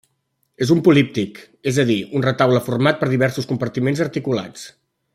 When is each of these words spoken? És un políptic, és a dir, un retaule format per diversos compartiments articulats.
És 0.65 0.69
un 0.75 0.79
políptic, 0.87 1.37
és 1.73 1.77
a 1.83 1.85
dir, 1.91 1.99
un 2.21 2.25
retaule 2.29 2.63
format 2.71 2.99
per 3.03 3.13
diversos 3.15 3.49
compartiments 3.53 4.03
articulats. 4.11 4.69